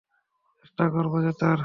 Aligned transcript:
চেষ্টা 0.59 0.85
করবো 0.93 1.17
জেতার। 1.25 1.59